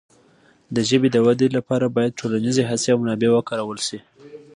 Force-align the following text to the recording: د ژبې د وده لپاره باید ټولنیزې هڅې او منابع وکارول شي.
د 0.75 0.77
ژبې 0.89 1.09
د 1.11 1.17
وده 1.27 1.47
لپاره 1.57 1.85
باید 1.95 2.17
ټولنیزې 2.19 2.63
هڅې 2.69 2.87
او 2.93 2.99
منابع 3.01 3.29
وکارول 3.33 3.79
شي. 3.87 3.99